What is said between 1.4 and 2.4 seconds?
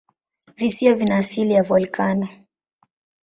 ya volikano.